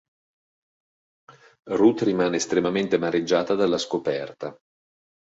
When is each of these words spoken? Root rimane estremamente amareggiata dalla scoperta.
Root 1.77 2.01
rimane 2.01 2.37
estremamente 2.37 2.95
amareggiata 2.95 3.53
dalla 3.53 3.77
scoperta. 3.77 4.57